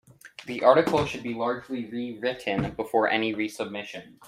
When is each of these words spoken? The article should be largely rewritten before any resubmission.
The 0.47 0.63
article 0.63 1.05
should 1.05 1.21
be 1.21 1.35
largely 1.35 1.85
rewritten 1.85 2.71
before 2.71 3.07
any 3.07 3.35
resubmission. 3.35 4.17